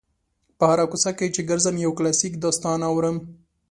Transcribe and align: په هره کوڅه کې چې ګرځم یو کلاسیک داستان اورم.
په 0.57 0.63
هره 0.71 0.85
کوڅه 0.91 1.11
کې 1.17 1.27
چې 1.35 1.41
ګرځم 1.49 1.75
یو 1.85 1.91
کلاسیک 1.97 2.33
داستان 2.43 2.79
اورم. 2.89 3.17